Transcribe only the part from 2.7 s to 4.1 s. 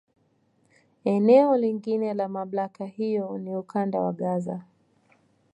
hiyo ni Ukanda